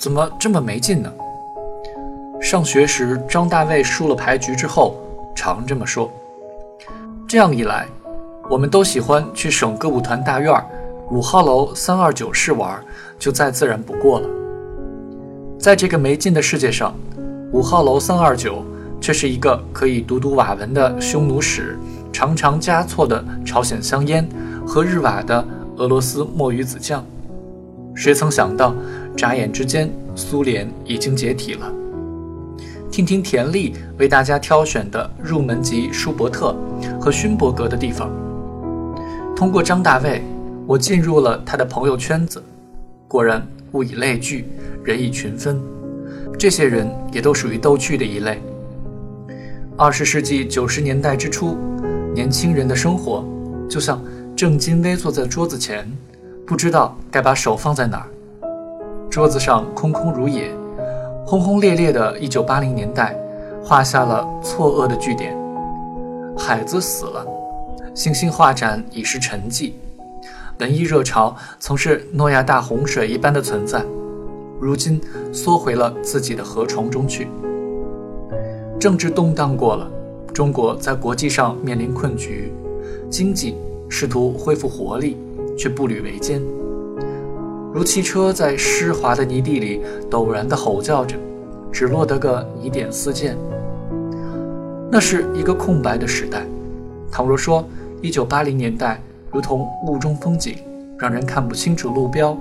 [0.00, 1.12] 怎么这么没劲呢？
[2.40, 4.96] 上学时，张大卫输了牌局之后，
[5.34, 6.10] 常这么说。
[7.28, 7.86] 这样一来，
[8.48, 10.50] 我们都喜欢去省歌舞团大院
[11.10, 12.82] 五号楼三二九室玩，
[13.18, 14.28] 就再自然不过了。
[15.58, 16.94] 在这个没劲的世界上，
[17.52, 18.64] 五号楼三二九
[19.02, 21.78] 却是一个可以读读瓦文的匈奴史、
[22.10, 24.26] 尝尝加措的朝鲜香烟
[24.66, 27.04] 和日瓦的俄罗斯墨鱼子酱。
[27.94, 28.74] 谁曾想到，
[29.20, 31.70] 眨眼之间，苏联已经解体了。
[32.90, 36.56] 听听田丽为大家挑选的入门级舒伯特
[36.98, 38.10] 和勋伯格的地方。
[39.36, 40.22] 通过张大卫，
[40.66, 42.42] 我进入了他的朋友圈子。
[43.06, 44.46] 果然，物以类聚，
[44.82, 45.60] 人以群分。
[46.38, 48.40] 这些人也都属于逗趣的一类。
[49.76, 51.58] 二十世纪九十年代之初，
[52.14, 53.22] 年轻人的生活
[53.68, 54.02] 就像
[54.34, 55.86] 正襟危坐在桌子前，
[56.46, 58.08] 不知道该把手放在哪儿。
[59.10, 60.50] 桌子上空空如也。
[61.26, 63.18] 轰轰烈烈的1980年代，
[63.62, 65.36] 画下了错愕的句点。
[66.38, 67.26] 海子死了，
[67.94, 69.72] 星星画展已是沉寂。
[70.58, 73.84] 文艺热潮曾是诺亚大洪水一般的存在，
[74.60, 75.00] 如今
[75.32, 77.28] 缩回了自己的河床中去。
[78.78, 79.90] 政治动荡过了，
[80.32, 82.52] 中国在国际上面临困局，
[83.10, 83.56] 经济
[83.88, 85.16] 试图恢复活力，
[85.58, 86.40] 却步履维艰。
[87.72, 91.16] 如汽车在湿滑的泥地里陡然地吼叫着，
[91.70, 93.36] 只落得个泥点四溅。
[94.90, 96.44] 那是一个空白的时代。
[97.12, 97.64] 倘若说
[98.02, 100.56] 1980年代如同雾中风景，
[100.98, 102.36] 让人看不清楚路标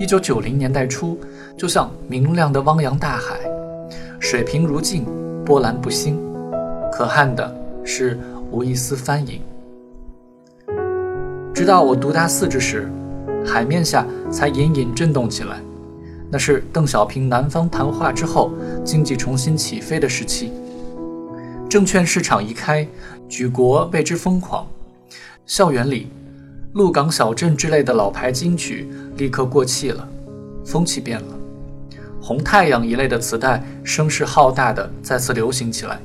[0.00, 1.18] ；1990年代初
[1.56, 3.38] 就像明亮的汪洋大海，
[4.20, 5.06] 水平如镜，
[5.46, 6.20] 波澜不兴。
[6.92, 8.18] 可憾的是
[8.50, 9.40] 无一丝翻影。
[11.54, 12.86] 直到我读大四之时。
[13.48, 15.58] 海面下才隐隐震动起来，
[16.30, 18.52] 那是邓小平南方谈话之后
[18.84, 20.52] 经济重新起飞的时期。
[21.68, 22.86] 证券市场一开，
[23.26, 24.66] 举国为之疯狂。
[25.46, 26.04] 校园里，
[26.74, 30.06] 《鹿港小镇》之类的老牌金曲立刻过气了，
[30.64, 31.34] 风气变了。
[32.20, 35.98] 红太阳一类的磁带声势浩大的再次流行起来。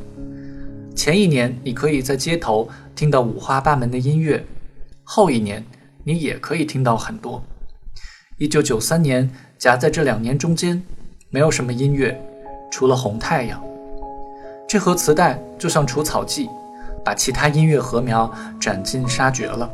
[0.95, 4.45] 前一年你可以在街头听到五花八门的音乐，
[5.03, 5.61] 后一年。
[6.03, 7.41] 你也可以听到很多。
[8.37, 10.83] 一九九三年夹在这两年中间，
[11.29, 12.19] 没有什么音乐，
[12.69, 13.63] 除了红太阳。
[14.67, 16.49] 这盒磁带就像除草剂，
[17.05, 19.69] 把其他音乐禾苗斩尽杀绝了。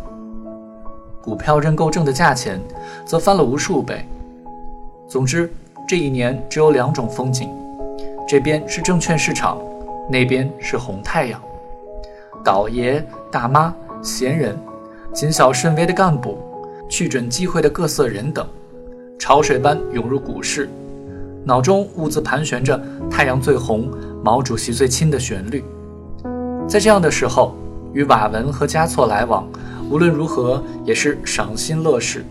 [1.24, 2.60] 股票认购证的价钱
[3.06, 4.06] 则翻了无数倍。
[5.08, 5.52] 总之，
[5.88, 7.50] 这一年只有两种风景：
[8.28, 9.58] 这边是证券市场，
[10.10, 11.42] 那边是红太阳。
[12.44, 13.74] 倒爷、大妈、
[14.04, 14.56] 闲人。
[15.12, 16.38] 谨小慎微的干部，
[16.88, 18.46] 去准机会的各色人等，
[19.18, 20.70] 潮水般涌入股市，
[21.44, 23.90] 脑中兀自盘旋着“太阳最红，
[24.24, 25.64] 毛主席最亲”的旋律。
[26.68, 27.56] 在这样的时候，
[27.92, 29.48] 与瓦文和加措来往，
[29.90, 32.24] 无论如何也是赏心乐事。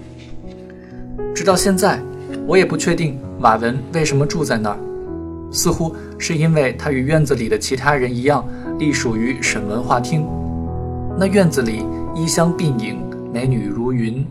[1.34, 2.00] 直到现在，
[2.47, 4.78] 我也不确定瓦文为什么住在那儿，
[5.50, 8.47] 似乎是因为他与院子里的其他人一样，
[8.78, 10.25] 隶属于省文化厅。
[11.19, 11.84] 那院子里。
[12.15, 12.99] 衣香鬓影，
[13.33, 14.27] 美女如云。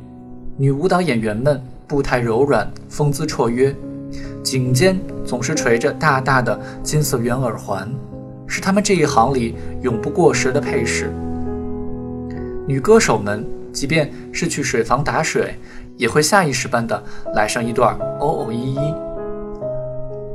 [0.57, 3.73] 女舞蹈演员们步态柔软，风姿绰约，
[4.43, 7.89] 颈间总是垂着大大的金色圆耳环，
[8.47, 11.11] 是他们这一行里永不过时的配饰。
[12.67, 15.53] 女歌手们即便是去水房打水，
[15.95, 17.01] 也会下意识般的
[17.35, 18.79] 来上一段哦哦依依。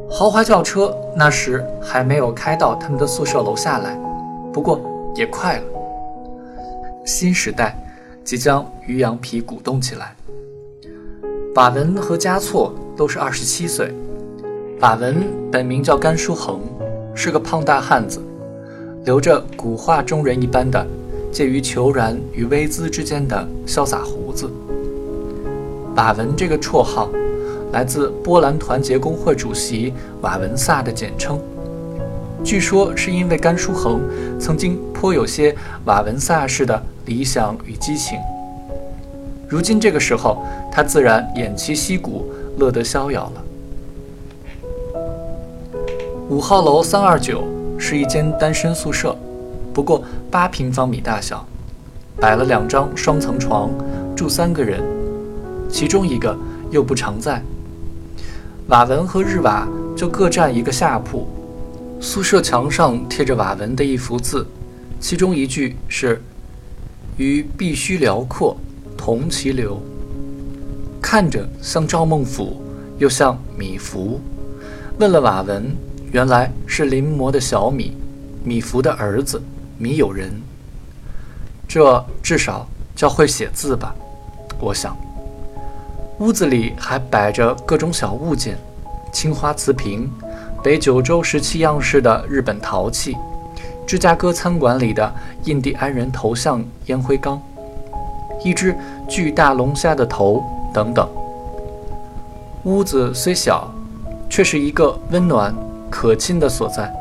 [0.09, 3.99] 豪华轿车那时还没有开到他们的宿舍楼下来，
[4.53, 4.81] 不过
[5.17, 5.65] 也快了。
[7.05, 7.77] 新时代
[8.23, 10.15] 即将于羊皮鼓动起来。
[11.57, 13.93] 瓦文和加措都是二十七岁。
[14.81, 15.17] 瓦文
[15.51, 16.61] 本名叫甘书恒，
[17.15, 18.21] 是个胖大汉子，
[19.05, 20.87] 留着古画中人一般的
[21.33, 24.51] 介于虬髯与微姿之间的潇洒胡子。
[25.95, 27.11] 瓦文这个绰号
[27.73, 31.39] 来自波兰团结工会主席瓦文萨的简称。
[32.43, 34.01] 据说是因为甘书恒
[34.41, 35.55] 曾经颇有些
[35.85, 38.19] 瓦文萨式的理想与激情。
[39.49, 43.43] 如今这个时候，他自然偃旗息鼓，乐得逍遥了。
[46.29, 47.45] 五号楼三二九
[47.79, 49.15] 是一间单身宿舍，
[49.75, 51.47] 不过八平方米大小，
[52.19, 53.71] 摆了两张双层床，
[54.17, 54.83] 住三个人，
[55.69, 56.35] 其中一个
[56.71, 57.43] 又不常在。
[58.69, 61.27] 瓦文和日瓦就各占一个下铺。
[62.01, 64.47] 宿舍墙上贴着瓦文的一幅字，
[64.99, 66.23] 其中一句是
[67.17, 68.57] “于必须辽阔，
[68.97, 69.81] 同其流”，
[71.01, 72.63] 看着像赵孟俯，
[72.99, 74.19] 又像米芾。
[74.99, 75.75] 问了瓦文，
[76.11, 77.97] 原来是临摹的小米，
[78.45, 79.43] 米芾的儿子
[79.79, 80.31] 米友仁。
[81.67, 83.95] 这至少叫会写字吧？
[84.61, 84.97] 我想。
[86.19, 88.57] 屋子里还摆着各种小物件：
[89.13, 90.09] 青花瓷瓶、
[90.63, 93.17] 北九州时期样式的日本陶器、
[93.87, 95.13] 芝加哥餐馆里的
[95.45, 97.41] 印第安人头像烟灰缸、
[98.43, 98.75] 一只
[99.09, 100.43] 巨大龙虾的头
[100.73, 101.09] 等等。
[102.65, 103.71] 屋子虽小，
[104.31, 105.55] 却是一个温暖
[105.91, 106.93] 可亲的所在。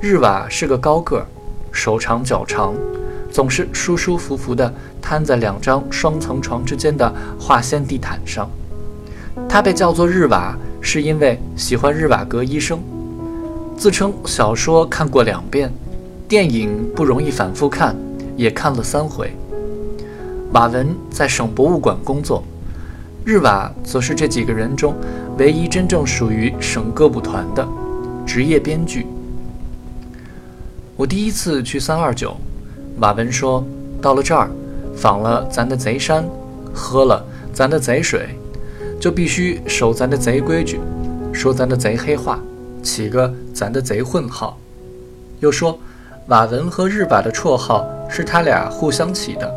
[0.00, 1.26] 日瓦是个高个儿，
[1.72, 2.74] 手长脚长，
[3.30, 4.72] 总是舒舒服服地
[5.02, 8.48] 瘫在两张双层床之间的化纤地毯上。
[9.48, 12.78] 他被叫做日瓦，是因为喜欢日瓦格医生，
[13.76, 15.70] 自称小说看过两遍，
[16.26, 17.94] 电影不容易反复看，
[18.34, 19.30] 也看了三回。
[20.52, 22.42] 瓦文在省博物馆工作。
[23.22, 24.94] 日瓦则是这几个人中
[25.36, 27.68] 唯一真正属于省歌舞团的
[28.24, 29.04] 职业编剧。
[30.96, 32.34] 我第一次去三二九，
[32.98, 33.62] 瓦文说
[34.00, 34.48] 到了这儿，
[34.96, 36.24] 访了咱的贼山，
[36.72, 37.22] 喝了
[37.52, 38.28] 咱的贼水，
[38.98, 40.80] 就必须守咱的贼规矩，
[41.32, 42.38] 说咱的贼黑话，
[42.80, 44.58] 起个咱的贼混号。
[45.40, 45.78] 又说
[46.26, 49.50] 瓦文和日瓦的绰号是他俩互相起的，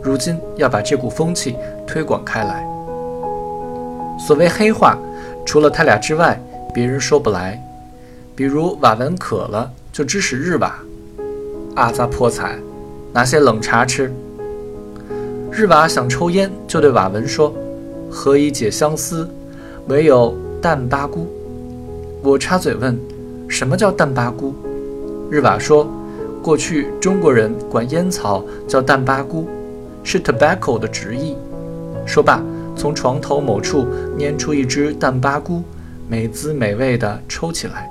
[0.00, 2.64] 如今要把这股风气推广开来。
[4.16, 4.96] 所谓黑话，
[5.44, 6.40] 除了他俩之外，
[6.72, 7.60] 别人说不来。
[8.36, 10.74] 比如瓦文渴了，就指使日瓦。
[11.74, 12.56] 阿扎破财，
[13.12, 14.12] 拿些冷茶吃。
[15.50, 17.52] 日瓦想抽烟，就对瓦文说
[18.08, 19.28] ：“何以解相思？
[19.88, 21.26] 唯有淡巴菇。”
[22.22, 22.98] 我插嘴问
[23.52, 24.54] ：“什么叫淡巴菇？”
[25.30, 25.86] 日瓦说
[26.42, 29.46] ：“过去中国人管烟草叫淡巴菇，
[30.02, 31.36] 是 tobacco 的直译。”
[32.06, 32.42] 说罢。
[32.74, 33.86] 从床头某处
[34.18, 35.62] 拈出一支淡巴菇，
[36.08, 37.86] 美滋美味地抽起来，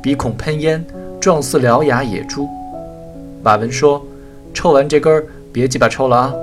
[0.00, 0.82] 鼻孔喷烟，
[1.20, 2.48] 状似獠牙野猪。
[3.42, 4.00] 瓦文说
[4.54, 6.34] ：“抽完这根儿，别鸡巴抽了啊。”